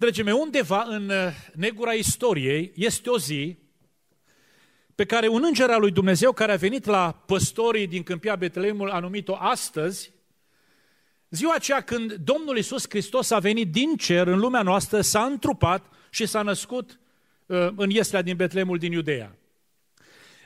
[0.00, 1.16] Dragii mei, undeva în uh,
[1.54, 3.56] negura istoriei este o zi
[4.94, 8.90] pe care un înger al lui Dumnezeu care a venit la păstorii din câmpia Betleemul
[8.90, 10.12] a numit-o astăzi,
[11.30, 15.86] ziua aceea când Domnul Isus Hristos a venit din cer în lumea noastră, s-a întrupat
[16.10, 17.00] și s-a născut
[17.46, 19.36] uh, în Ieslea din Betleemul din Iudeea.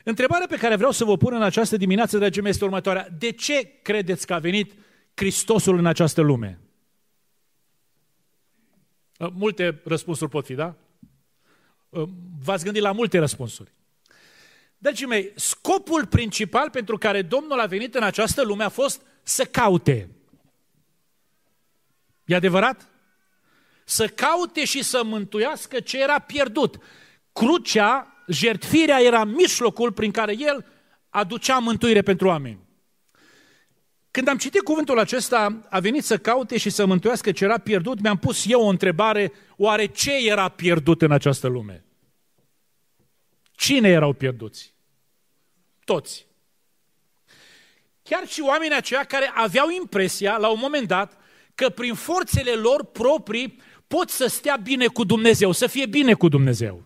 [0.03, 3.07] Întrebarea pe care vreau să vă pun în această dimineață, dragii mei, este următoarea.
[3.19, 4.73] De ce credeți că a venit
[5.13, 6.59] Hristosul în această lume?
[9.17, 10.75] Uh, multe răspunsuri pot fi, da?
[11.89, 12.09] Uh,
[12.43, 13.71] v-ați gândit la multe răspunsuri.
[14.77, 19.45] Dragii mei, scopul principal pentru care Domnul a venit în această lume a fost să
[19.45, 20.09] caute.
[22.25, 22.87] E adevărat?
[23.85, 26.77] Să caute și să mântuiască ce era pierdut.
[27.33, 30.65] Crucea, jertfirea era mijlocul prin care El
[31.09, 32.64] aducea mântuire pentru oameni.
[34.15, 38.01] Când am citit cuvântul acesta, a venit să caute și să mântuiască ce era pierdut,
[38.01, 41.85] mi-am pus eu o întrebare, oare ce era pierdut în această lume?
[43.51, 44.73] Cine erau pierduți?
[45.83, 46.27] Toți.
[48.03, 51.17] Chiar și oamenii aceia care aveau impresia, la un moment dat,
[51.55, 56.27] că prin forțele lor proprii pot să stea bine cu Dumnezeu, să fie bine cu
[56.27, 56.83] Dumnezeu.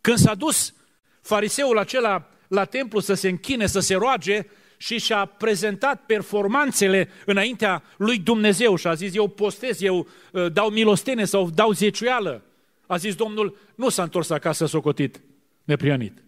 [0.00, 0.74] Când s-a dus
[1.20, 4.46] fariseul acela la templu să se închine, să se roage,
[4.82, 10.70] și și-a prezentat performanțele înaintea lui Dumnezeu și a zis, eu postez, eu uh, dau
[10.70, 12.42] milostene sau dau zeciuială.
[12.86, 15.20] A zis Domnul, nu s-a întors acasă socotit,
[15.64, 16.22] neprianit.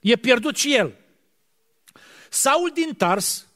[0.00, 0.94] E pierdut și el.
[2.28, 3.48] Saul din Tars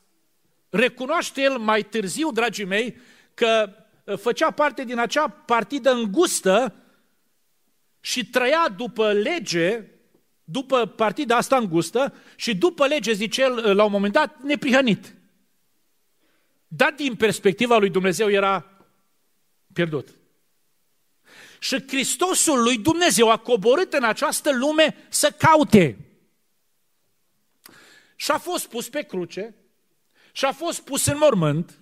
[0.71, 2.97] recunoaște el mai târziu, dragii mei,
[3.35, 3.71] că
[4.05, 6.75] uh, făcea parte din acea partidă îngustă
[8.01, 9.85] și trăia după lege
[10.45, 15.15] după partida asta îngustă și după lege, zice el, la un moment dat, neprihănit.
[16.67, 18.85] Dar din perspectiva lui Dumnezeu era
[19.73, 20.09] pierdut.
[21.59, 25.98] Și Hristosul lui Dumnezeu a coborât în această lume să caute.
[28.17, 29.55] Și a fost pus pe cruce,
[30.33, 31.79] și a fost pus în mormânt,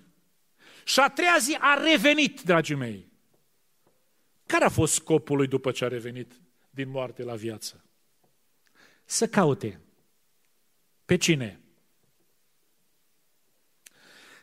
[0.83, 3.11] și a treia zi a revenit, dragii mei.
[4.45, 7.85] Care a fost scopul lui după ce a revenit din moarte la viață?
[9.11, 9.79] Să caute.
[11.05, 11.61] Pe cine?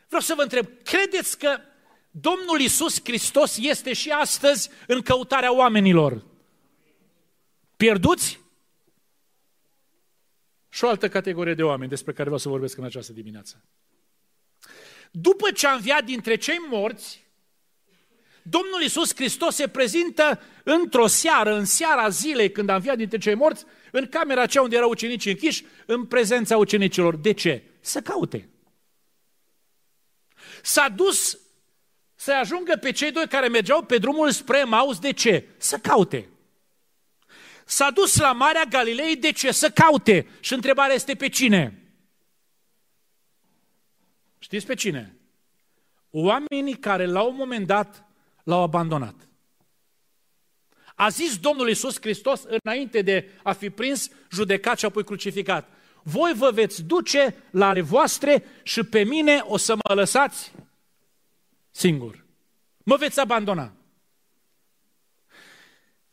[0.06, 1.61] Vreau să vă întreb, credeți că
[2.11, 6.25] Domnul Isus Hristos este și astăzi în căutarea oamenilor?
[7.77, 8.41] Pierduți?
[10.69, 13.65] Și o altă categorie de oameni despre care vreau să vorbesc în această dimineață.
[15.11, 17.27] După ce a înviat dintre cei morți,
[18.51, 23.35] Domnul Isus Hristos se prezintă într-o seară, în seara zilei, când a înviat dintre cei
[23.35, 27.17] morți, în camera aceea unde erau ucenicii închiși, în prezența ucenicilor.
[27.17, 27.63] De ce?
[27.81, 28.49] Să caute.
[30.63, 31.39] S-a dus
[32.15, 34.99] să ajungă pe cei doi care mergeau pe drumul spre Maus.
[34.99, 35.49] De ce?
[35.57, 36.29] Să caute.
[37.65, 39.17] S-a dus la Marea Galilei.
[39.17, 39.53] De ce?
[39.53, 40.29] Să caute.
[40.41, 41.83] Și întrebarea este pe cine?
[44.39, 45.17] Știți pe cine?
[46.11, 48.08] Oamenii care la un moment dat
[48.49, 49.15] l-au abandonat.
[50.95, 55.69] A zis Domnul Iisus Hristos înainte de a fi prins, judecat și apoi crucificat.
[56.03, 60.53] Voi vă veți duce la ale voastre și pe mine o să mă lăsați
[61.71, 62.25] singur.
[62.85, 63.73] Mă veți abandona.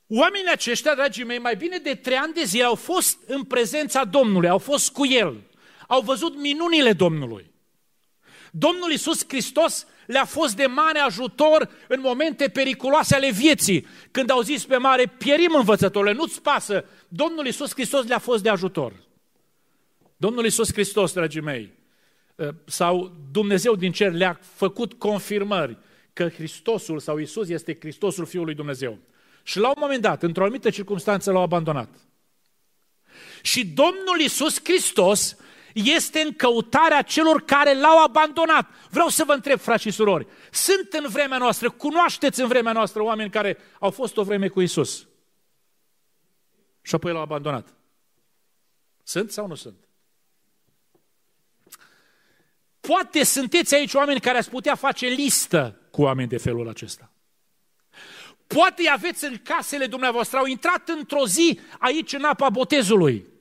[0.08, 4.04] Oamenii aceștia, dragii mei, mai bine de trei ani de zile au fost în prezența
[4.04, 5.42] Domnului, au fost cu El,
[5.88, 7.54] au văzut minunile Domnului.
[8.52, 13.88] Domnul Iisus Hristos le-a fost de mare ajutor în momente periculoase ale vieții.
[14.12, 16.86] Când au zis pe mare, pierim învățătorile, nu-ți pasă.
[17.08, 18.94] Domnul Iisus Hristos le-a fost de ajutor.
[20.18, 21.74] Domnul Iisus Hristos, dragii mei,
[22.40, 25.78] ă, sau Dumnezeu din cer le-a făcut confirmări
[26.14, 28.98] că Hristosul sau Iisus este Hristosul Fiului Dumnezeu.
[29.44, 31.90] Și la un moment dat, într-o anumită circunstanță, l-au abandonat.
[33.42, 35.38] Și Domnul Iisus Hristos
[35.76, 38.68] este în căutarea celor care l-au abandonat.
[38.90, 43.04] Vreau să vă întreb, frați și surori, sunt în vremea noastră, cunoașteți în vremea noastră
[43.04, 45.08] oameni care au fost o vreme cu Isus
[46.82, 47.74] și apoi l-au abandonat?
[49.04, 49.88] Sunt sau nu sunt?
[52.80, 57.12] Poate sunteți aici oameni care ați putea face listă cu oameni de felul acesta.
[58.48, 63.34] Poate aveți în casele dumneavoastră, au intrat într-o zi aici în apa botezului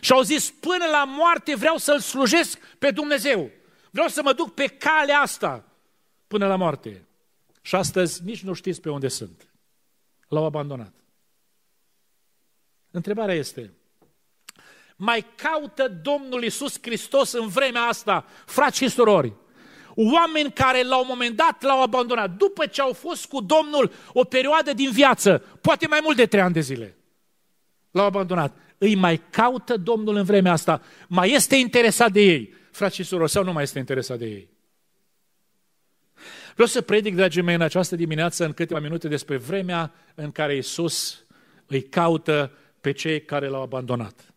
[0.00, 3.50] și au zis, până la moarte vreau să-L slujesc pe Dumnezeu.
[3.90, 5.64] Vreau să mă duc pe calea asta
[6.26, 7.06] până la moarte.
[7.60, 9.50] Și astăzi nici nu știți pe unde sunt.
[10.28, 10.92] L-au abandonat.
[12.90, 13.72] Întrebarea este,
[14.96, 19.32] mai caută Domnul Isus Hristos în vremea asta, frați și surori,
[19.94, 24.24] oameni care la un moment dat l-au abandonat, după ce au fost cu Domnul o
[24.24, 26.96] perioadă din viață, poate mai mult de trei ani de zile.
[27.90, 28.56] L-au abandonat.
[28.78, 30.82] Îi mai caută Domnul în vremea asta.
[31.08, 32.54] Mai este interesat de ei.
[32.70, 34.48] Frați și surori, sau nu mai este interesat de ei?
[36.52, 40.56] Vreau să predic, dragii mei, în această dimineață, în câteva minute, despre vremea în care
[40.56, 41.24] Isus
[41.66, 44.34] îi caută pe cei care l-au abandonat.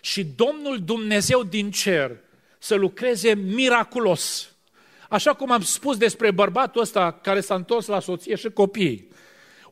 [0.00, 2.16] Și Domnul Dumnezeu din cer
[2.58, 4.54] să lucreze miraculos.
[5.08, 9.08] Așa cum am spus despre bărbatul ăsta care s-a întors la soție și copii.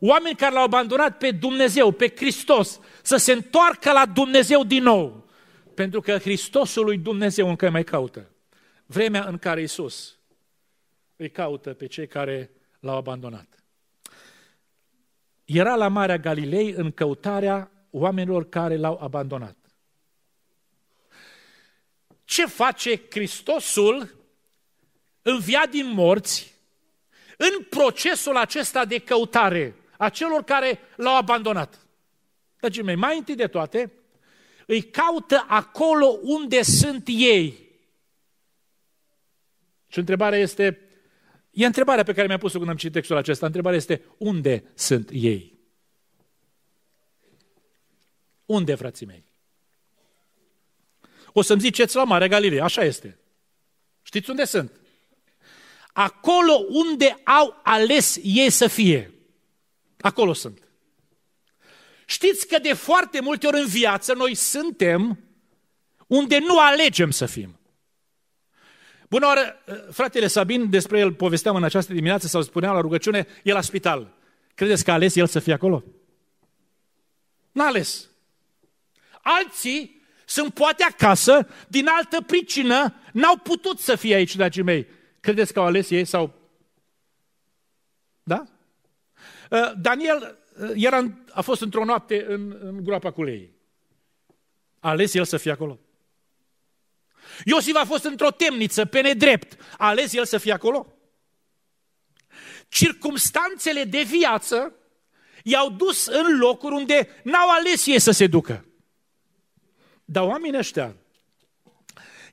[0.01, 5.29] Oameni care l-au abandonat pe Dumnezeu, pe Hristos, să se întoarcă la Dumnezeu din nou.
[5.75, 8.31] Pentru că Hristosul lui Dumnezeu încă mai caută.
[8.87, 10.19] Vremea în care Isus
[11.17, 12.51] îi caută pe cei care
[12.81, 13.65] l-au abandonat.
[15.45, 19.57] Era la Marea Galilei în căutarea oamenilor care l-au abandonat.
[22.25, 24.15] Ce face Hristosul
[25.23, 26.55] înviat din morți
[27.37, 31.87] în procesul acesta de căutare a celor care l-au abandonat?
[32.57, 33.93] Dragii mei, mai întâi de toate,
[34.67, 37.69] îi caută acolo unde sunt ei.
[39.89, 40.81] Și întrebarea este,
[41.51, 45.11] e întrebarea pe care mi-a pus-o când am citit textul acesta, întrebarea este, unde sunt
[45.13, 45.59] ei?
[48.47, 49.25] Unde, frații mei?
[51.33, 53.19] O să-mi ziceți la Marea Galilei, așa este.
[54.03, 54.81] Știți unde sunt?
[55.93, 59.15] Acolo unde au ales ei să fie.
[60.01, 60.63] Acolo sunt.
[62.07, 65.19] Știți că de foarte multe ori în viață noi suntem
[66.07, 67.59] unde nu alegem să fim.
[69.09, 73.53] Bună oară, fratele Sabin, despre el povesteam în această dimineață sau spuneam la rugăciune, e
[73.53, 74.17] la spital.
[74.55, 75.85] Credeți că a ales el să fie acolo?
[77.53, 78.09] N-a ales.
[79.23, 84.87] Alții sunt poate acasă, din altă pricină, n-au putut să fie aici, dragii mei.
[85.21, 86.35] Credeți că au ales ei sau...
[88.23, 88.45] Da?
[89.51, 93.51] Uh, Daniel uh, era, a fost într-o noapte în, în groapa cu lei.
[94.79, 95.79] A ales el să fie acolo.
[97.45, 99.61] Iosif a fost într-o temniță, pe nedrept.
[99.79, 100.93] A ales el să fie acolo?
[102.69, 104.75] Circumstanțele de viață
[105.43, 108.65] i-au dus în locuri unde n-au ales ei să se ducă.
[110.05, 110.97] Dar oamenii ăștia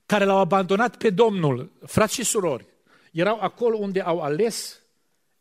[0.05, 2.65] care l-au abandonat pe Domnul, frați și surori,
[3.11, 4.81] erau acolo unde au ales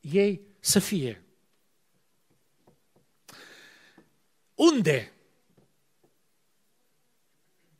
[0.00, 1.25] ei să fie.
[4.56, 5.12] Unde?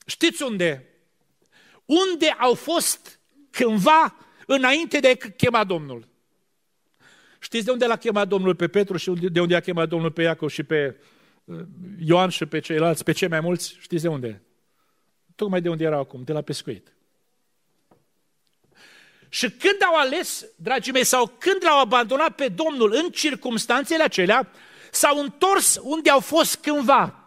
[0.06, 0.88] Știți unde?
[1.84, 3.20] Unde au fost
[3.50, 6.08] cândva înainte de a chema Domnul?
[7.38, 10.23] Știți de unde l-a chemat Domnul pe Petru și de unde a chemat Domnul pe
[10.23, 11.00] Iacov și pe
[11.44, 11.58] uh,
[11.99, 13.76] Ioan și pe ceilalți, pe cei mai mulți?
[13.81, 14.43] Știți de unde?
[15.34, 16.96] Tocmai de unde erau acum, de la pescuit.
[19.28, 24.50] Și când au ales, dragii mei, sau când l-au abandonat pe Domnul în circumstanțele acelea,
[24.96, 27.20] s-au întors unde au fost cândva.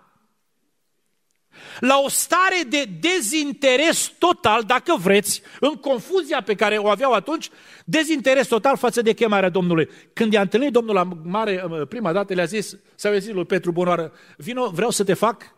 [1.80, 7.50] La o stare de dezinteres total, dacă vreți, în confuzia pe care o aveau atunci,
[7.86, 9.90] dezinteres total față de chemarea Domnului.
[10.14, 13.72] Când i-a întâlnit Domnul la mare, prima dată, le-a zis, sau i zis lui Petru
[13.72, 15.58] Bunoară, vino, vreau să te fac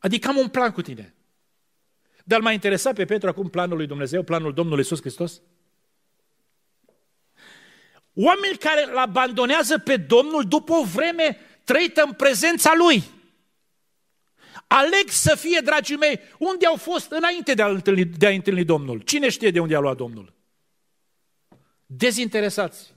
[0.00, 1.14] Adică am un plan cu tine.
[2.24, 5.40] Dar mai interesa pe Petru acum planul lui Dumnezeu, planul Domnului Iisus Hristos?
[8.14, 13.02] Oameni care îl abandonează pe Domnul după o vreme trăită în prezența Lui.
[14.66, 18.64] Aleg să fie, dragii mei, unde au fost înainte de a întâlni, de a întâlni
[18.64, 19.00] Domnul.
[19.00, 20.32] Cine știe de unde a luat Domnul?
[21.86, 22.92] Dezinteresați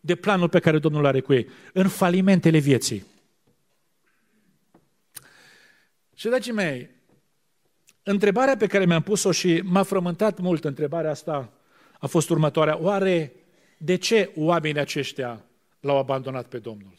[0.00, 3.04] de planul pe care Domnul are cu ei, în falimentele vieții.
[6.14, 6.90] Și, dragii mei,
[8.02, 11.52] întrebarea pe care mi-am pus-o și m-a frământat mult întrebarea asta
[11.98, 12.78] a fost următoarea.
[12.78, 13.32] Oare
[13.78, 15.44] de ce oamenii aceștia
[15.80, 16.94] l-au abandonat pe Domnul?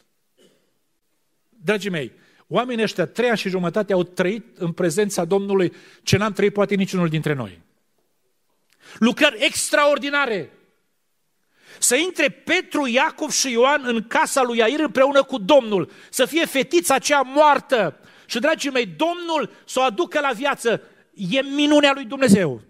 [1.48, 2.12] Dragii mei,
[2.46, 5.72] oamenii ăștia trei ani și jumătate au trăit în prezența Domnului
[6.02, 7.60] ce n-am trăit poate niciunul dintre noi.
[8.98, 10.50] Lucrări extraordinare.
[11.78, 16.46] Să intre Petru, Iacov și Ioan în casa lui Iair împreună cu Domnul, să fie
[16.46, 20.82] fetița aceea moartă, și, dragii mei, Domnul să o aducă la viață.
[21.14, 22.62] E minunea lui Dumnezeu.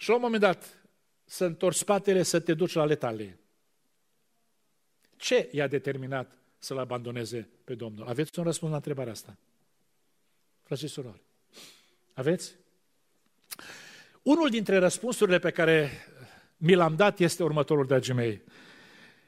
[0.00, 0.82] Și la un moment dat
[1.24, 3.38] să întorci spatele, să te duci la letale.
[5.16, 8.06] Ce i-a determinat să-L abandoneze pe Domnul?
[8.06, 9.36] Aveți un răspuns la întrebarea asta?
[10.62, 11.22] Frați și surori,
[12.12, 12.54] aveți?
[14.22, 15.90] Unul dintre răspunsurile pe care
[16.56, 18.42] mi l-am dat este următorul, dragii mei.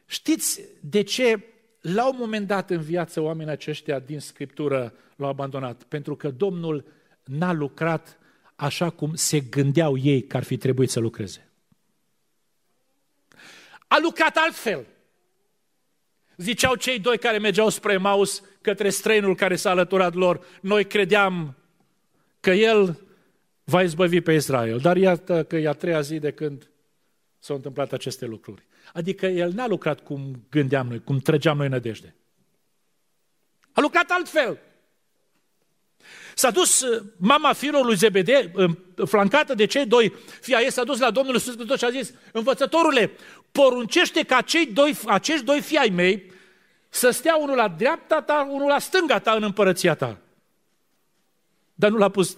[0.07, 1.45] Știți de ce
[1.81, 5.83] la un moment dat în viață oamenii aceștia din Scriptură l-au abandonat?
[5.83, 6.85] Pentru că Domnul
[7.25, 8.19] n-a lucrat
[8.61, 11.49] așa cum se gândeau ei că ar fi trebuit să lucreze.
[13.89, 14.87] A lucrat altfel.
[16.37, 21.57] Ziceau cei doi care mergeau spre Maus către străinul care s-a alăturat lor, noi credeam
[22.41, 23.01] că el
[23.65, 26.71] va izbăvi pe Israel, dar iată că e a treia zi de când
[27.39, 28.67] s-au întâmplat aceste lucruri.
[28.93, 32.15] Adică el n-a lucrat cum gândeam noi, cum trăgeam noi nădejde.
[33.73, 34.59] A lucrat altfel.
[36.35, 38.71] S-a dus uh, mama fiilor lui Zebede, uh,
[39.07, 42.13] flancată de cei doi fii ei, s-a dus la Domnul Iisus Hristos și a zis,
[42.33, 43.11] învățătorule,
[43.53, 46.33] poruncește ca cei doi, acești doi fii ai mei
[46.89, 50.19] să stea unul la dreapta ta, unul la stânga ta în împărăția ta.
[51.75, 52.37] Dar nu l-a pus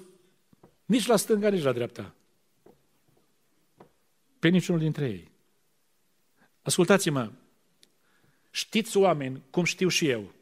[0.85, 2.15] nici la stânga, nici la dreapta.
[4.39, 5.31] Pe niciunul dintre ei.
[6.63, 7.31] Ascultați-mă,
[8.51, 10.33] știți oameni, cum știu și eu,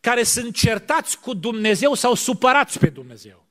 [0.00, 3.46] care sunt certați cu Dumnezeu sau supărați pe Dumnezeu.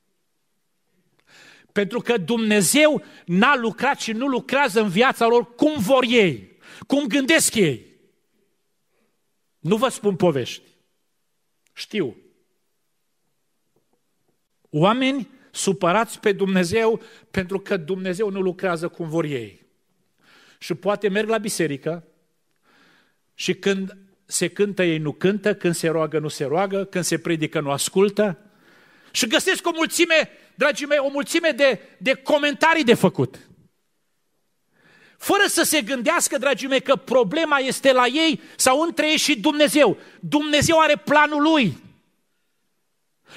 [1.72, 7.06] Pentru că Dumnezeu n-a lucrat și nu lucrează în viața lor cum vor ei, cum
[7.06, 7.86] gândesc ei.
[9.58, 10.62] Nu vă spun povești.
[11.72, 12.16] Știu.
[14.70, 19.66] Oameni supărați pe Dumnezeu pentru că Dumnezeu nu lucrează cum vor ei.
[20.58, 22.04] Și poate merg la biserică
[23.34, 23.96] și când
[24.30, 27.70] se cântă, ei nu cântă, când se roagă, nu se roagă, când se predică, nu
[27.70, 28.38] ascultă.
[29.10, 33.38] Și găsesc o mulțime, dragii mei, o mulțime de, de comentarii de făcut.
[35.18, 39.40] Fără să se gândească, dragii mei, că problema este la ei sau între ei și
[39.40, 39.96] Dumnezeu.
[40.20, 41.76] Dumnezeu are planul lui.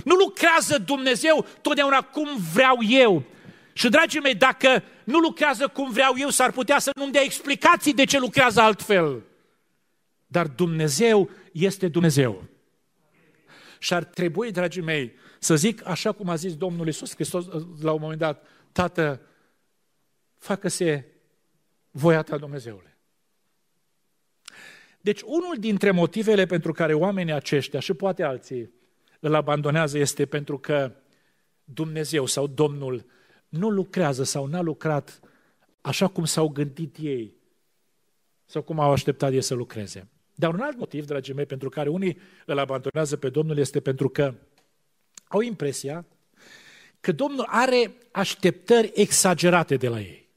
[0.03, 3.23] Nu lucrează Dumnezeu totdeauna cum vreau eu.
[3.73, 7.93] Și, dragii mei, dacă nu lucrează cum vreau eu, s-ar putea să nu-mi dea explicații
[7.93, 9.23] de ce lucrează altfel.
[10.33, 12.43] Dar Dumnezeu este Dumnezeu.
[13.79, 17.45] Și ar trebui, dragii mei, să zic așa cum a zis Domnul Iisus Hristos
[17.81, 19.21] la un moment dat, Tată,
[20.37, 21.05] facă-se
[21.91, 22.97] voia ta, Dumnezeule.
[25.01, 28.73] Deci unul dintre motivele pentru care oamenii aceștia și poate alții
[29.19, 30.95] îl abandonează este pentru că
[31.63, 33.05] Dumnezeu sau Domnul
[33.49, 35.19] nu lucrează sau n-a lucrat
[35.81, 37.35] așa cum s-au gândit ei
[38.45, 40.12] sau cum au așteptat ei să lucreze.
[40.35, 44.09] Dar un alt motiv, dragii mei, pentru care unii îl abandonează pe Domnul este pentru
[44.09, 44.33] că
[45.27, 46.05] au impresia
[46.99, 50.29] că Domnul are așteptări exagerate de la ei.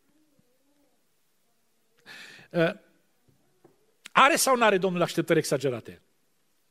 [2.51, 2.73] Uh,
[4.13, 6.03] are sau nu are Domnul așteptări exagerate?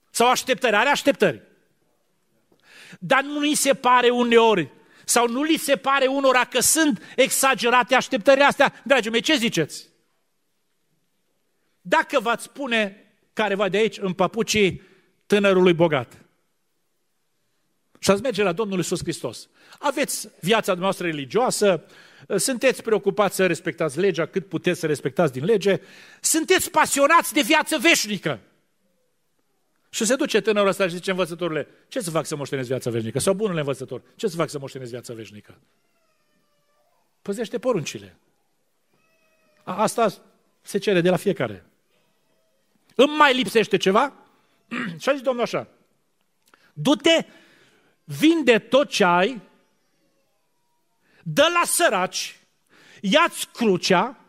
[0.09, 0.75] Sau așteptări?
[0.75, 1.41] Are așteptări.
[2.99, 4.71] Dar nu ni se pare uneori
[5.05, 8.81] sau nu li se pare unora că sunt exagerate așteptările astea?
[8.83, 9.89] Dragii mei, ce ziceți?
[11.81, 13.04] Dacă v-ați spune
[13.35, 14.81] careva de aici în papucii
[15.25, 16.25] tânărului bogat
[18.05, 19.49] și ați merge la Domnul Iisus Hristos,
[19.79, 21.83] aveți viața noastră religioasă,
[22.35, 25.81] sunteți preocupați să respectați legea cât puteți să respectați din lege,
[26.21, 28.39] sunteți pasionați de viață veșnică.
[29.89, 33.19] Și se duce tânărul ăsta și zice învățătorule, ce să fac să moștenesc viața veșnică?
[33.19, 35.57] Sau bunul învățător, ce să fac să moștenesc viața veșnică?
[37.21, 38.17] Păzește poruncile.
[39.63, 40.13] A, asta
[40.61, 41.65] se cere de la fiecare.
[42.95, 44.13] Îmi mai lipsește ceva?
[45.01, 45.67] și a zis Domnul așa,
[46.73, 47.25] du-te,
[48.03, 49.41] vinde tot ce ai,
[51.23, 52.39] dă la săraci,
[53.01, 54.19] ia-ți crucea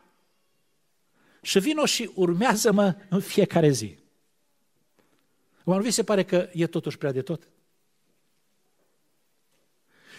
[1.42, 3.98] și vino și urmează-mă în fiecare zi.
[5.64, 7.48] Oare nu vi se pare că e totuși prea de tot?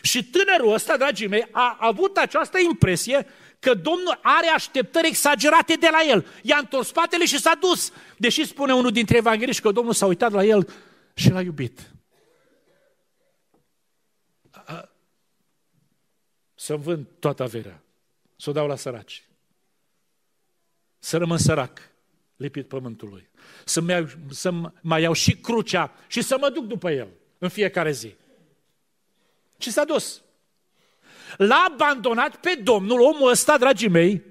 [0.02, 3.28] Și tânărul ăsta, dragii mei, a avut această impresie
[3.60, 6.26] că Domnul are așteptări exagerate de la el.
[6.42, 7.92] I-a întors spatele și s-a dus.
[8.18, 10.70] Deși spune unul dintre evangeliști că Domnul s-a uitat la el
[11.14, 11.92] și l-a iubit.
[16.56, 17.84] Să-mi vând toată averea,
[18.36, 19.28] să o dau la săraci,
[21.00, 21.80] să rămân sărac,
[22.36, 23.30] lipit pământului,
[23.66, 27.50] să mai, iau, să mai iau și crucea și să mă duc după el în
[27.50, 28.16] fiecare zi.
[29.58, 30.22] Și s-a dus.
[31.38, 34.24] L-a abandonat pe Domnul, omul ăsta, dragii mei,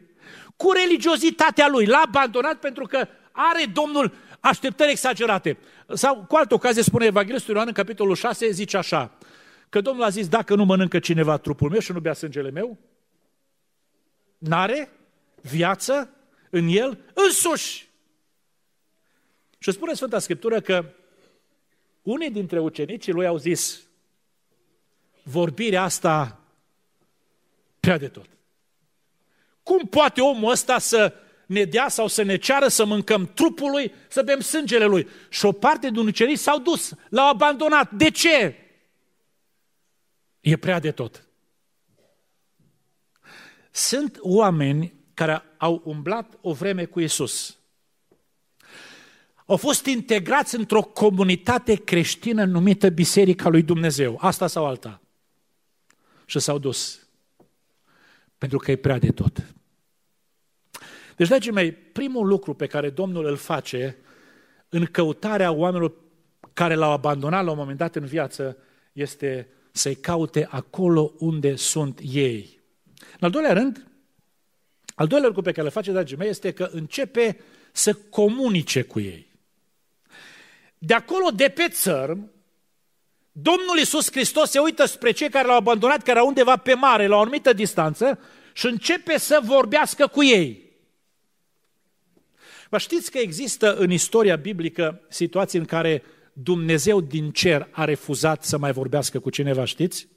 [0.56, 1.86] cu religiozitatea lui.
[1.86, 5.58] L-a abandonat pentru că are Domnul așteptări exagerate.
[5.94, 9.18] Sau cu altă ocazie spune Evanghelistul Ioan în capitolul 6, zice așa,
[9.68, 12.78] că Domnul a zis, dacă nu mănâncă cineva trupul meu și nu bea sângele meu,
[14.38, 14.90] n-are
[15.40, 16.10] viață
[16.50, 17.88] în el însuși.
[19.58, 20.84] Și spune Sfânta Scriptură că
[22.02, 23.82] unii dintre ucenicii lui au zis,
[25.22, 26.40] vorbirea asta
[27.86, 28.28] prea de tot.
[29.62, 31.14] Cum poate omul ăsta să
[31.46, 35.08] ne dea sau să ne ceară să mâncăm trupul lui, să bem sângele lui.
[35.28, 37.90] Și o parte din ucerii s-au dus, l-au abandonat.
[37.90, 38.54] De ce?
[40.40, 41.26] E prea de tot.
[43.70, 47.56] Sunt oameni care au umblat o vreme cu Isus.
[49.44, 55.00] Au fost integrați într-o comunitate creștină numită Biserica lui Dumnezeu, asta sau alta.
[56.24, 57.05] Și s-au dus.
[58.38, 59.54] Pentru că e prea de tot.
[61.16, 63.96] Deci, dragii mei, primul lucru pe care Domnul îl face
[64.68, 65.92] în căutarea oamenilor
[66.52, 68.56] care l-au abandonat la un moment dat în viață
[68.92, 72.60] este să-i caute acolo unde sunt ei.
[72.94, 73.86] În al doilea rând,
[74.94, 77.40] al doilea lucru pe care îl face, dragii mei, este că începe
[77.72, 79.32] să comunice cu ei.
[80.78, 82.30] De acolo, de pe țărm,
[83.38, 87.06] Domnul Iisus Hristos se uită spre cei care l-au abandonat, care erau undeva pe mare,
[87.06, 88.18] la o anumită distanță,
[88.52, 90.72] și începe să vorbească cu ei.
[92.68, 96.02] Vă știți că există în istoria biblică situații în care
[96.32, 100.08] Dumnezeu din cer a refuzat să mai vorbească cu cineva, știți?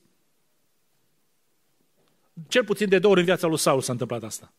[2.47, 4.53] Cel puțin de două ori în viața lui Saul s-a întâmplat asta.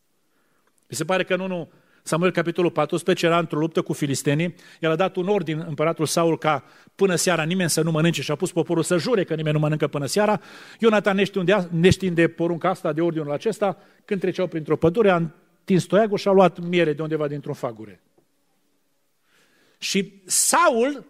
[0.89, 1.67] Mi se pare că în unul
[2.03, 6.37] Samuel, capitolul 14, era într-o luptă cu filistenii, el a dat un ordin împăratul Saul
[6.37, 6.63] ca
[6.95, 9.61] până seara nimeni să nu mănânce și a pus poporul să jure că nimeni nu
[9.61, 10.41] mănâncă până seara.
[10.79, 15.83] Ionatan, neștiind, neștiind de porunca asta, de ordinul acesta, când treceau printr-o pădure, a întins
[15.83, 18.01] toiagul și a luat miere de undeva dintr-un fagure.
[19.77, 21.05] Și Saul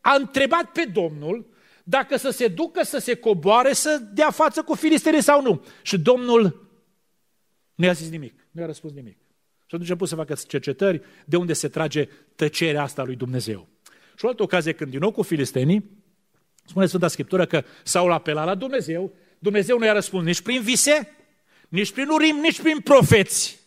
[0.00, 1.50] a întrebat pe Domnul
[1.84, 5.64] dacă să se ducă, să se coboare, să dea față cu filistenii sau nu.
[5.82, 6.70] Și Domnul
[7.74, 9.21] nu i-a zis nimic, nu i-a răspuns nimic.
[9.72, 13.68] Și atunci a pus să facă cercetări de unde se trage tăcerea asta lui Dumnezeu.
[14.16, 15.90] Și o altă ocazie, când din nou cu filistenii,
[16.64, 21.16] spune Sfânta Scriptură că Saul apela la Dumnezeu, Dumnezeu nu i-a răspuns nici prin vise,
[21.68, 23.58] nici prin urim, nici prin profeți.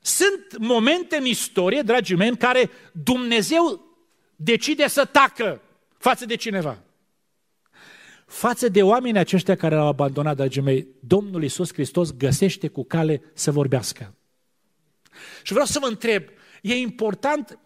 [0.00, 3.80] Sunt momente în istorie, dragii mei, în care Dumnezeu
[4.36, 5.60] decide să tacă
[5.98, 6.78] față de cineva.
[8.26, 13.22] Față de oamenii aceștia care l-au abandonat, dragii mei, Domnul Iisus Hristos găsește cu cale
[13.34, 14.14] să vorbească.
[15.42, 16.22] Și vreau să vă întreb,
[16.62, 17.58] e important,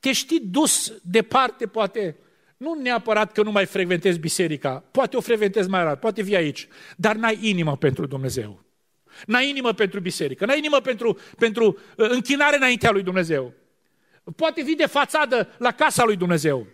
[0.00, 2.16] te știi dus departe, poate,
[2.56, 6.68] nu neapărat că nu mai frecventezi biserica, poate o frecventezi mai rar, poate vii aici,
[6.96, 8.62] dar n-ai inimă pentru Dumnezeu.
[9.26, 13.52] N-ai inimă pentru biserică, n-ai inimă pentru, pentru uh, închinare înaintea lui Dumnezeu.
[14.36, 16.66] Poate vii de fațadă la casa lui Dumnezeu.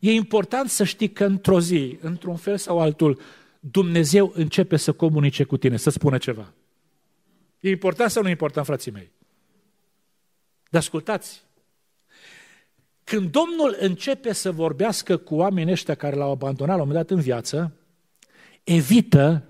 [0.00, 3.20] E important să știi că într-o zi, într-un fel sau altul,
[3.60, 6.52] Dumnezeu începe să comunice cu tine, să spună ceva.
[7.66, 9.10] E important sau nu e important, frații mei?
[10.70, 11.44] Dar ascultați,
[13.04, 17.16] când Domnul începe să vorbească cu oamenii ăștia care l-au abandonat la un moment dat
[17.16, 17.76] în viață,
[18.64, 19.42] evită,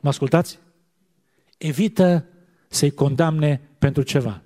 [0.00, 0.58] mă ascultați?
[1.58, 2.26] Evită
[2.68, 4.42] să-i condamne pentru ceva.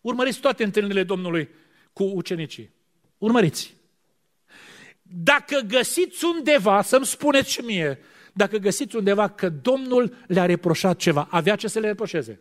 [0.00, 1.48] Urmăriți toate întâlnirile Domnului
[1.92, 2.70] cu ucenicii.
[3.18, 3.74] Urmăriți.
[5.02, 7.98] Dacă găsiți undeva, să-mi spuneți și mie,
[8.36, 12.40] dacă găsiți undeva că Domnul le-a reproșat ceva, avea ce să le reproșeze.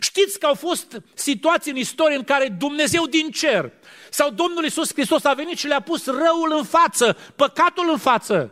[0.00, 3.72] Știți că au fost situații în istorie în care Dumnezeu din cer
[4.10, 8.50] sau Domnul Iisus Hristos a venit și le-a pus răul în față, păcatul în față.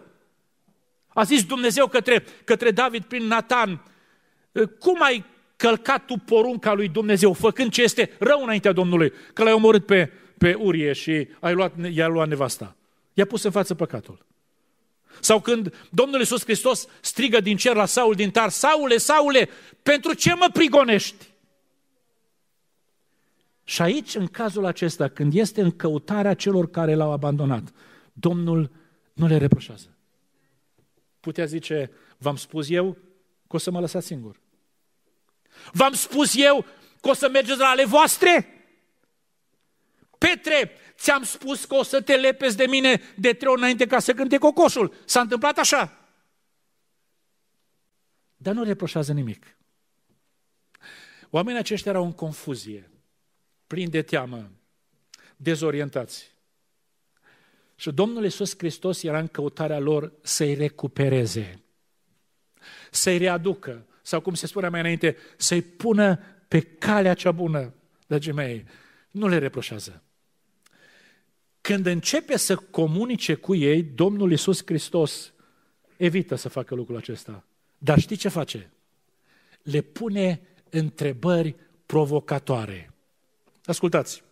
[1.09, 3.85] A zis Dumnezeu către, către David prin Natan,
[4.79, 5.25] cum ai
[5.57, 10.12] călcat tu porunca lui Dumnezeu, făcând ce este rău înaintea Domnului, că l-ai omorât pe,
[10.38, 12.77] pe Urie și ai luat, i-a luat nevasta.
[13.14, 14.29] I-a pus în față păcatul.
[15.20, 19.49] Sau când Domnul Iisus Hristos strigă din cer la Saul din tar, Saule, Saule,
[19.83, 21.29] pentru ce mă prigonești?
[23.64, 27.73] Și aici, în cazul acesta, când este în căutarea celor care l-au abandonat,
[28.12, 28.70] Domnul
[29.12, 29.96] nu le reproșează.
[31.20, 32.96] Putea zice, v-am spus eu
[33.49, 34.40] că o să mă lăsați singur.
[35.73, 36.64] V-am spus eu
[37.01, 38.60] că o să mergeți la ale voastre?
[40.28, 43.98] Petre, ți-am spus că o să te lepezi de mine de trei ori înainte ca
[43.98, 44.94] să cânte cocoșul.
[45.04, 45.98] S-a întâmplat așa.
[48.37, 49.56] Dar nu reproșează nimic.
[51.30, 52.90] Oamenii aceștia erau în confuzie,
[53.66, 54.50] plini de teamă,
[55.37, 56.30] dezorientați.
[57.74, 61.62] Și Domnul Iisus Hristos era în căutarea lor să-i recupereze,
[62.90, 66.16] să-i readucă, sau cum se spune mai înainte, să-i pună
[66.48, 67.74] pe calea cea bună,
[68.06, 68.66] dragii mei,
[69.11, 70.02] nu le reproșează.
[71.70, 75.33] Când începe să comunice cu ei, Domnul Iisus Hristos
[75.96, 77.44] evită să facă lucrul acesta.
[77.78, 78.70] Dar știi ce face?
[79.62, 81.56] Le pune întrebări
[81.87, 82.92] provocatoare.
[83.64, 84.22] Ascultați,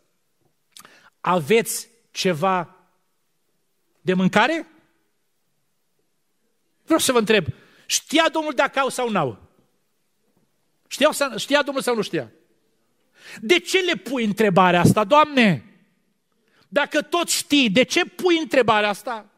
[1.20, 2.76] aveți ceva
[4.00, 4.66] de mâncare?
[6.84, 7.46] Vreau să vă întreb,
[7.86, 9.42] știa Domnul dacă au sau n-au?
[10.88, 12.30] Știa, știa Domnul sau nu știa?
[13.40, 15.67] De ce le pui întrebarea asta, Doamne?
[16.68, 19.30] Dacă tot știi, de ce pui întrebarea asta?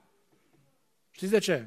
[1.10, 1.66] Știți de ce?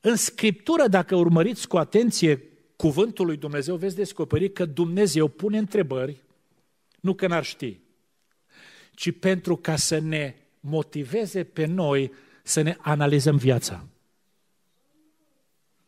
[0.00, 2.42] În Scriptură, dacă urmăriți cu atenție
[2.76, 6.22] cuvântul lui Dumnezeu, veți descoperi că Dumnezeu pune întrebări,
[7.00, 7.80] nu că n-ar ști,
[8.94, 13.86] ci pentru ca să ne motiveze pe noi să ne analizăm viața.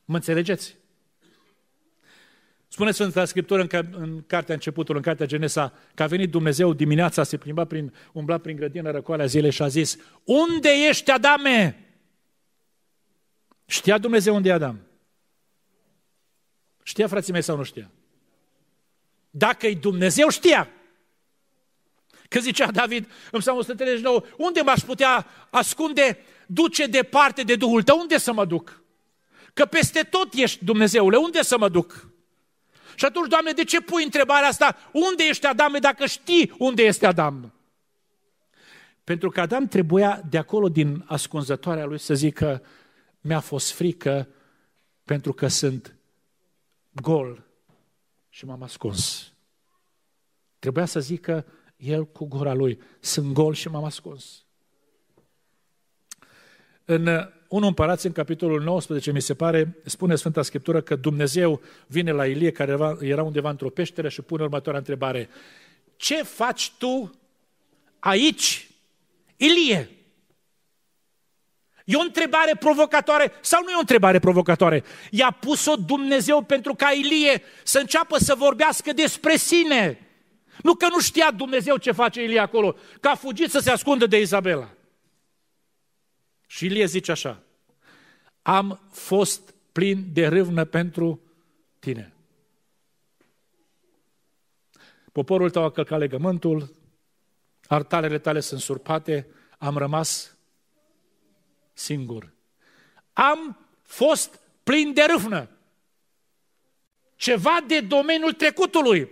[0.05, 0.77] Mă înțelegeți?
[2.81, 7.23] Spune Sfânta Scriptură în, în cartea începutul, în cartea Genesa, că a venit Dumnezeu dimineața,
[7.23, 11.87] se plimba prin, umbla prin grădină răcoalea zilei și a zis, Unde ești, Adame?
[13.67, 14.81] Știa Dumnezeu unde e Adam?
[16.83, 17.91] Știa frații mei sau nu știa?
[19.31, 20.69] Dacă e Dumnezeu, știa.
[22.29, 27.99] Că zicea David în Psalmul 139, unde m-aș putea ascunde, duce departe de Duhul tău,
[27.99, 28.83] unde să mă duc?
[29.55, 32.10] Că peste tot ești Dumnezeule, unde să mă duc?
[33.01, 34.77] Și atunci, Doamne, de ce pui întrebarea asta?
[34.93, 37.53] Unde ești Adam dacă știi unde este Adam?
[39.05, 42.63] Pentru că Adam trebuia de acolo din ascunzătoarea lui să zică
[43.21, 44.29] mi-a fost frică
[45.05, 45.97] pentru că sunt
[46.91, 47.45] gol
[48.29, 49.33] și m-am ascuns.
[50.59, 54.45] Trebuia să zică el cu gura lui, sunt gol și m-am ascuns.
[56.85, 62.13] În 1 Împărați, în capitolul 19, mi se pare, spune Sfânta Scriptură că Dumnezeu vine
[62.13, 65.29] la Ilie, care era undeva într-o peșteră și pune următoarea întrebare.
[65.97, 67.11] Ce faci tu
[67.99, 68.71] aici,
[69.37, 69.91] Ilie?
[71.85, 74.85] E o întrebare provocatoare sau nu e o întrebare provocatoare?
[75.11, 79.99] I-a pus-o Dumnezeu pentru ca Ilie să înceapă să vorbească despre sine.
[80.63, 84.07] Nu că nu știa Dumnezeu ce face Ilie acolo, că a fugit să se ascundă
[84.07, 84.69] de Izabela.
[86.51, 87.43] Și Ilie zice așa,
[88.43, 91.21] am fost plin de râvnă pentru
[91.79, 92.13] tine.
[95.13, 96.75] Poporul tău a călcat legământul,
[97.67, 99.27] artalele tale sunt surpate,
[99.59, 100.37] am rămas
[101.73, 102.33] singur.
[103.13, 105.49] Am fost plin de râvnă.
[107.17, 109.11] Ceva de domeniul trecutului.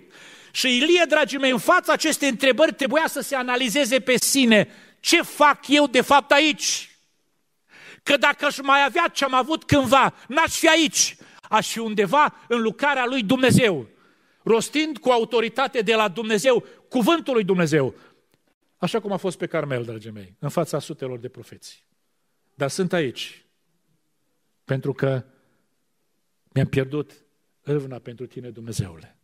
[0.53, 4.69] Și Ilie, dragii mei, în fața acestei întrebări trebuia să se analizeze pe sine.
[5.01, 6.89] Ce fac eu de fapt aici?
[8.03, 11.17] Că dacă aș mai avea ce am avut cândva, n-aș fi aici.
[11.43, 13.87] Aș fi undeva în lucrarea lui Dumnezeu.
[14.43, 17.95] Rostind cu autoritate de la Dumnezeu cuvântul lui Dumnezeu.
[18.77, 21.87] Așa cum a fost pe Carmel, dragii mei, în fața sutelor de profeții.
[22.55, 23.45] Dar sunt aici
[24.65, 25.25] pentru că
[26.53, 27.13] mi-am pierdut
[27.63, 29.19] râvna pentru tine, Dumnezeule.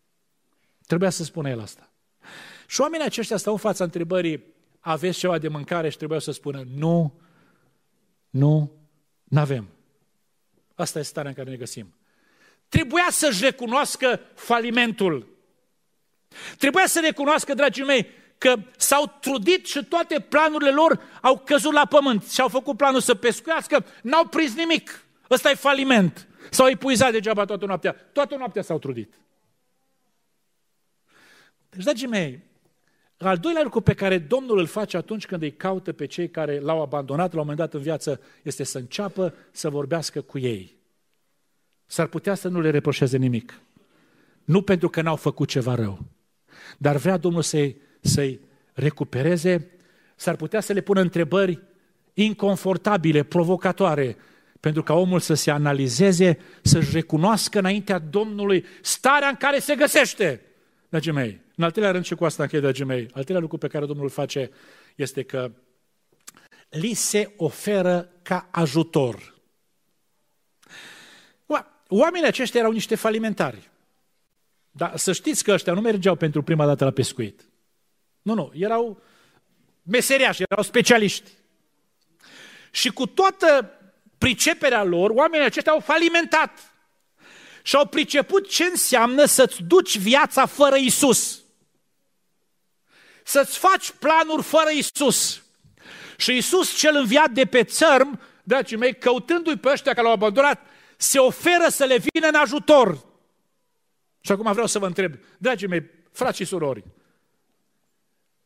[0.87, 1.92] Trebuia să spună el asta.
[2.66, 4.44] Și oamenii aceștia stau în fața întrebării,
[4.80, 7.20] aveți ceva de mâncare și trebuia să spună, nu,
[8.35, 8.73] nu,
[9.25, 9.68] nu avem.
[10.75, 11.94] Asta este starea în care ne găsim.
[12.68, 15.29] Trebuia să-și recunoască falimentul.
[16.59, 18.07] Trebuia să recunoască, dragii mei,
[18.38, 23.01] că s-au trudit și toate planurile lor au căzut la pământ și au făcut planul
[23.01, 25.05] să pescuiască, n-au prins nimic.
[25.31, 26.29] Ăsta e faliment.
[26.51, 27.92] S-au epuizat degeaba toată noaptea.
[27.92, 29.14] Toată noaptea s-au trudit.
[31.70, 32.40] Deci, dragii mei,
[33.18, 36.61] al doilea lucru pe care Domnul îl face atunci când îi caută pe cei care
[36.61, 40.77] l-au abandonat la un moment dat în viață este să înceapă să vorbească cu ei.
[41.87, 43.61] S-ar putea să nu le reproșeze nimic.
[44.44, 45.98] Nu pentru că n-au făcut ceva rău,
[46.79, 48.40] dar vrea Domnul să-i să-i
[48.72, 49.70] recupereze,
[50.16, 51.62] s-ar putea să le pună întrebări
[52.14, 54.16] inconfortabile, provocatoare,
[54.61, 60.40] pentru ca omul să se analizeze, să-și recunoască înaintea Domnului starea în care se găsește.
[60.88, 63.58] Dragii mei, în al treilea rând și cu asta închei, dragii mei, al treilea lucru
[63.58, 64.50] pe care Domnul îl face
[64.96, 65.50] este că
[66.68, 69.34] li se oferă ca ajutor.
[71.88, 73.70] Oamenii aceștia erau niște falimentari.
[74.70, 77.44] Dar să știți că ăștia nu mergeau pentru prima dată la pescuit.
[78.22, 79.02] Nu, nu, erau
[79.82, 81.30] meseriași, erau specialiști.
[82.70, 83.70] Și cu toată
[84.18, 86.72] priceperea lor, oamenii aceștia au falimentat.
[87.62, 91.43] Și au priceput ce înseamnă să-ți duci viața fără Isus.
[93.26, 95.42] Să-ți faci planuri fără Isus.
[96.16, 100.60] Și Isus cel înviat de pe țărm, dragii mei, căutându-i pe ăștia care l-au abandonat,
[100.96, 103.04] se oferă să le vină în ajutor.
[104.20, 106.84] Și acum vreau să vă întreb, dragii mei, frați și surori,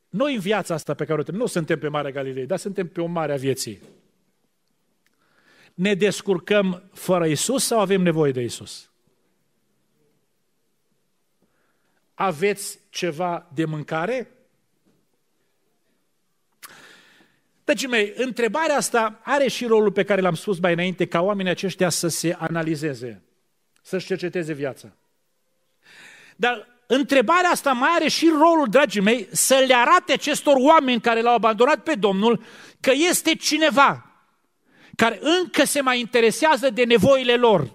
[0.09, 2.89] noi în viața asta pe care o trăim, nu suntem pe Marea Galilei, dar suntem
[2.89, 3.83] pe o mare a vieții.
[5.75, 8.91] Ne descurcăm fără Isus sau avem nevoie de Isus?
[12.15, 14.38] Aveți ceva de mâncare?
[17.69, 21.51] Dragii mei, întrebarea asta are și rolul pe care l-am spus mai înainte, ca oamenii
[21.51, 23.23] aceștia să se analizeze,
[23.83, 24.93] să-și cerceteze viața.
[26.37, 31.21] Dar întrebarea asta mai are și rolul, dragii mei, să le arate acestor oameni care
[31.21, 32.43] l-au abandonat pe Domnul
[32.81, 34.23] că este cineva
[34.97, 37.71] care încă se mai interesează de nevoile lor.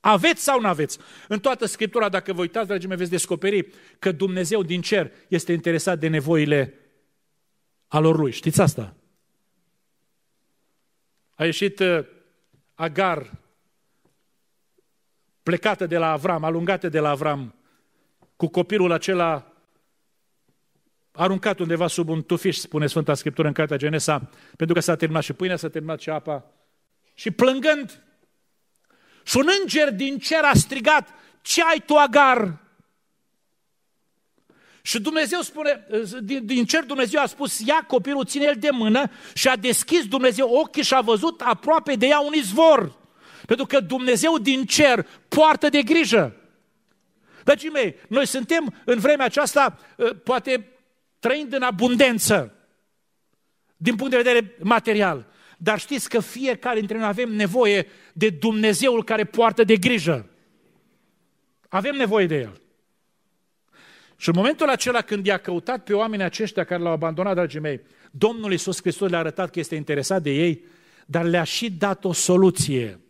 [0.00, 0.98] Aveți sau nu aveți?
[1.28, 5.52] În toată Scriptura, dacă vă uitați, dragii mei, veți descoperi că Dumnezeu din cer este
[5.52, 6.81] interesat de nevoile
[7.92, 8.30] alor lui.
[8.30, 8.94] Știți asta?
[11.34, 12.04] A ieșit uh,
[12.74, 13.30] Agar,
[15.42, 17.54] plecată de la Avram, alungată de la Avram,
[18.36, 19.52] cu copilul acela
[21.12, 25.22] aruncat undeva sub un tufiș, spune Sfânta Scriptură în Cartea Genesa, pentru că s-a terminat
[25.22, 26.44] și pâinea, s-a terminat și apa.
[27.14, 28.02] Și plângând,
[29.24, 31.08] și un înger din cer a strigat,
[31.42, 32.61] ce ai tu, Agar?
[34.82, 35.86] Și Dumnezeu spune,
[36.22, 40.06] din, din cer Dumnezeu a spus, ia copilul, ține el de mână și a deschis
[40.06, 42.96] Dumnezeu ochii și a văzut aproape de ea un izvor.
[43.46, 46.36] Pentru că Dumnezeu din cer poartă de grijă.
[47.44, 50.68] Dragii mei, noi suntem în vremea aceasta, ă, poate
[51.18, 52.54] trăind în abundență,
[53.76, 55.26] din punct de vedere material.
[55.58, 60.26] Dar știți că fiecare dintre noi avem nevoie de Dumnezeul care poartă de grijă.
[61.68, 62.60] Avem nevoie de El.
[64.22, 67.80] Și în momentul acela când i-a căutat pe oamenii aceștia care l-au abandonat, dragii mei,
[68.10, 70.64] Domnul Iisus Hristos le-a arătat că este interesat de ei,
[71.06, 73.00] dar le-a și dat o soluție.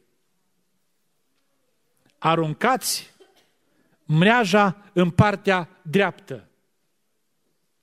[2.19, 3.11] Aruncați
[4.05, 6.49] mreaja în partea dreaptă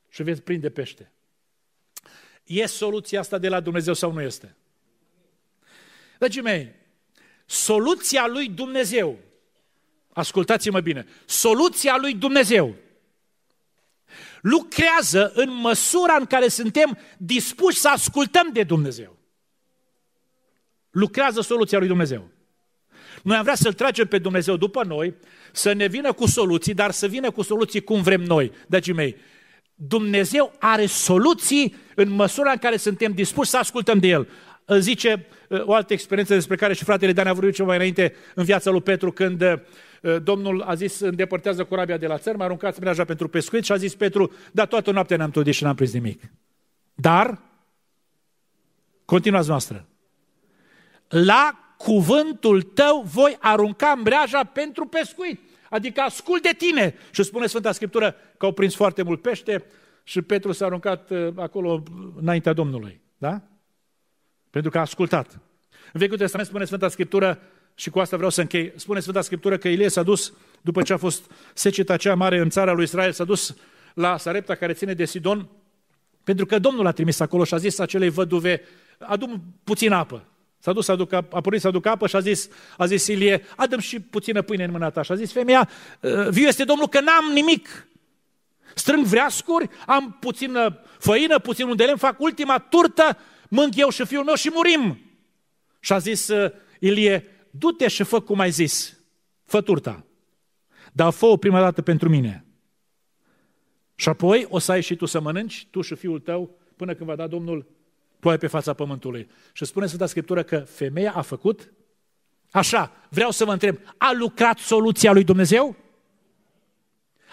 [0.08, 1.12] și veți prinde pește.
[2.44, 4.56] E soluția asta de la Dumnezeu sau nu este?
[6.18, 6.72] Dragii mei,
[7.46, 9.20] soluția lui Dumnezeu,
[10.14, 12.76] ascultați-mă bine, soluția lui Dumnezeu
[14.42, 19.18] lucrează în măsura în care suntem dispuși să ascultăm de Dumnezeu.
[20.90, 22.30] Lucrează soluția lui Dumnezeu.
[23.24, 25.14] Noi am vrea să-L tragem pe Dumnezeu după noi,
[25.52, 28.52] să ne vină cu soluții, dar să vină cu soluții cum vrem noi.
[28.68, 29.16] Dragii mei,
[29.74, 34.28] Dumnezeu are soluții în măsura în care suntem dispuși să ascultăm de El.
[34.80, 38.16] Zice uh, o altă experiență despre care și fratele Dan a vorbit ceva mai înainte
[38.36, 39.54] în viața lui Petru, când uh,
[40.24, 43.76] Domnul a zis, îndepărtează corabia de la țăr, mă aruncați mreaja pentru pescuit și a
[43.76, 46.22] zis Petru, dar toată noaptea ne-am trudit și n-am prins nimic.
[46.94, 47.42] Dar,
[49.06, 49.86] continuați noastră,
[51.08, 55.40] la cuvântul tău voi arunca mreaja pentru pescuit.
[55.70, 56.96] Adică ascult de tine.
[57.12, 59.66] Și spune Sfânta Scriptură că au prins foarte mult pește
[60.04, 61.84] și Petru s-a aruncat uh, acolo
[62.20, 63.02] înaintea Domnului.
[63.18, 63.42] Da?
[64.50, 65.40] Pentru că a ascultat.
[65.94, 67.42] În Vechiul Testament spune Sfânta Scriptură,
[67.80, 70.94] și cu asta vreau să închei, spune Sfânta Scriptură că Ilie s-a dus, după ce
[70.94, 73.56] a fost seceta cea mare în țara lui Israel, s-a dus
[73.94, 75.48] la Sarepta care ține de Sidon,
[76.24, 78.62] pentru că Domnul a trimis acolo și a zis acelei văduve,
[78.98, 80.24] adu puțin apă.
[80.60, 83.44] S-a dus să aducă, a pornit să aducă apă și a zis, a zis Ilie,
[83.56, 85.02] adăm și puțină pâine în mâna ta.
[85.02, 85.70] Și a zis femeia,
[86.04, 87.88] ă, viu este Domnul că n-am nimic.
[88.76, 93.18] Strâng vreascuri, am puțină făină, puțin un de lemn, fac ultima turtă,
[93.50, 95.00] mânc eu și fiul meu și murim.
[95.80, 99.00] Și a zis ă, Ilie, du-te și fă cum ai zis,
[99.46, 100.06] fă turta.
[100.94, 102.46] Dar fă-o prima dată pentru mine.
[103.96, 107.10] Și apoi o să ai și tu să mănânci, tu și fiul tău, până când
[107.10, 107.66] va da Domnul
[108.20, 109.30] ploaie pe fața pământului.
[109.54, 111.72] Și spune Sfânta Scriptură că femeia a făcut
[112.52, 112.92] așa.
[113.10, 115.76] Vreau să vă întreb, a lucrat soluția lui Dumnezeu?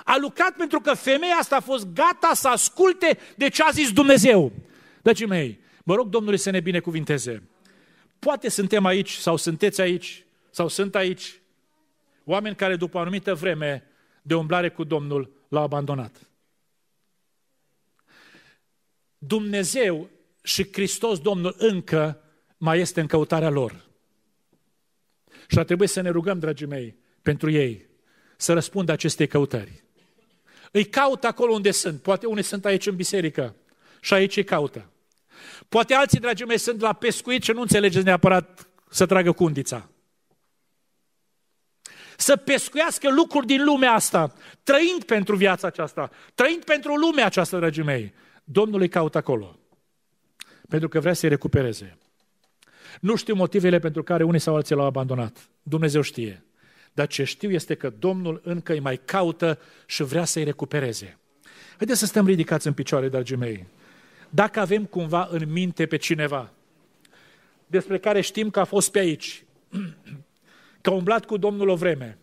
[0.04, 3.92] A lucrat pentru că femeia asta a fost gata să asculte de ce a zis
[3.92, 4.52] Dumnezeu.
[5.02, 7.42] Dragii mei, mă rog Domnului să ne binecuvinteze.
[8.18, 11.40] Poate suntem aici sau sunteți aici sau sunt aici
[12.24, 13.84] oameni care după o anumită vreme
[14.22, 16.30] de umblare cu Domnul l-au abandonat.
[19.18, 20.10] Dumnezeu
[20.42, 22.20] și Hristos Domnul încă
[22.56, 23.84] mai este în căutarea lor.
[25.48, 27.86] Și ar trebui să ne rugăm, dragii mei, pentru ei,
[28.36, 29.84] să răspundă acestei căutări.
[30.72, 32.02] Îi caută acolo unde sunt.
[32.02, 33.56] Poate unii sunt aici în biserică
[34.00, 34.90] și aici îi caută.
[35.68, 39.88] Poate alții, dragii mei, sunt la pescuit și nu înțelegeți neapărat să tragă cundița.
[42.16, 47.82] Să pescuiască lucruri din lumea asta, trăind pentru viața aceasta, trăind pentru lumea aceasta, dragii
[47.82, 48.14] mei.
[48.44, 49.58] Domnul îi caută acolo
[50.68, 51.98] pentru că vrea să-i recupereze.
[53.00, 55.48] Nu știu motivele pentru care unii sau alții l-au abandonat.
[55.62, 56.44] Dumnezeu știe.
[56.92, 61.18] Dar ce știu este că Domnul încă îi mai caută și vrea să-i recupereze.
[61.76, 63.66] Haideți să stăm ridicați în picioare, dragii mei.
[64.36, 66.50] Dacă avem cumva în minte pe cineva
[67.66, 69.44] despre care știm că a fost pe aici,
[70.80, 72.18] că a umblat cu Domnul o vreme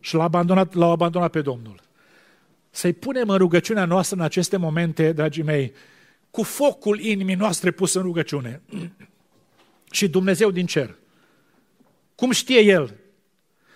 [0.00, 1.80] și l-a abandonat, l-au abandonat pe Domnul,
[2.70, 5.72] să-i punem în rugăciunea noastră în aceste momente, dragii mei,
[6.30, 8.62] cu focul inimii noastre pus în rugăciune.
[9.90, 10.96] Și Dumnezeu din cer,
[12.14, 12.94] cum știe El,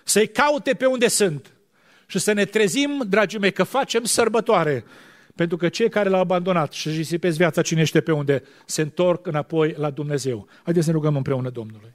[0.04, 1.52] să-i caute pe unde sunt
[2.06, 4.84] și să ne trezim, dragii mei, că facem sărbătoare.
[5.36, 9.26] Pentru că cei care l-au abandonat și își risipesc viața cine pe unde, se întorc
[9.26, 10.46] înapoi la Dumnezeu.
[10.62, 11.94] Haideți să ne rugăm împreună Domnului.